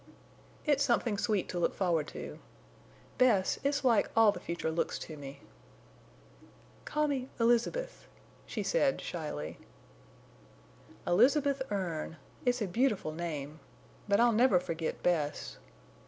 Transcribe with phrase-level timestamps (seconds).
[0.65, 2.39] "It's something sweet to look forward to.
[3.19, 5.41] Bess, it's like all the future looks to me."
[6.85, 8.07] "Call me—Elizabeth,"
[8.47, 9.59] she said, shyly.
[11.05, 12.17] "Elizabeth Erne!
[12.45, 13.59] It's a beautiful name.
[14.07, 15.59] But I'll never forget Bess.